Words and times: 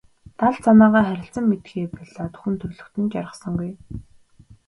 Далд 0.39 0.59
санаагаа 0.65 1.03
харилцан 1.07 1.45
мэдэхээ 1.47 1.85
болиод 1.97 2.33
хүн 2.37 2.55
төрөлхтөн 2.61 3.05
жаргасангүй. 3.13 3.69